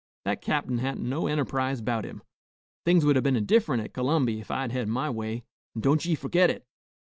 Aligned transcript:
That 0.25 0.41
cap'n 0.41 0.79
hadn't 0.79 1.07
no 1.07 1.27
enterprise 1.27 1.79
'bout 1.79 2.05
him. 2.05 2.23
Things 2.85 3.05
would 3.05 3.17
'a' 3.17 3.21
been 3.21 3.45
different 3.45 3.83
at 3.83 3.93
C'lumby, 3.93 4.39
ef 4.41 4.49
I'd 4.49 4.71
had 4.71 4.87
my 4.87 5.11
way, 5.11 5.43
an' 5.75 5.81
don't 5.83 6.03
ye 6.03 6.15
forgit 6.15 6.49
it! 6.49 6.65